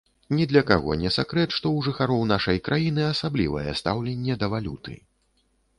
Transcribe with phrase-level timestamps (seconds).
[0.35, 5.03] Ні для каго не сакрэт, што ў жыхароў нашай краіны асаблівае стаўленне да валюты.